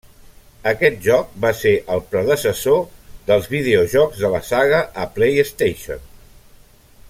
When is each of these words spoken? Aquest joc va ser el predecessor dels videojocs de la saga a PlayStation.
Aquest 0.69 0.95
joc 1.07 1.35
va 1.43 1.51
ser 1.59 1.73
el 1.97 2.01
predecessor 2.15 2.81
dels 3.29 3.51
videojocs 3.53 4.25
de 4.25 4.33
la 4.37 4.41
saga 4.49 4.81
a 5.05 5.07
PlayStation. 5.19 6.05